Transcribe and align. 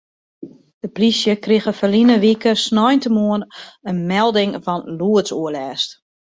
De 0.83 0.89
plysje 0.95 1.33
krige 1.45 1.73
ferline 1.79 2.15
wike 2.25 2.51
sneintemoarn 2.65 3.43
in 3.89 3.97
melding 4.11 4.51
fan 4.65 4.81
lûdsoerlêst. 4.99 5.89